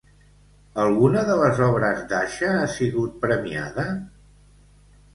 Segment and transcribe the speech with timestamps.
[0.83, 3.89] Alguna de les obres d'Asha ha sigut premiada?